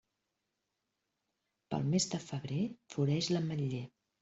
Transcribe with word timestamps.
Pel 1.69 1.85
mes 1.93 2.09
de 2.15 2.21
febrer 2.25 2.59
floreix 2.95 3.31
l'ametller. 3.37 3.87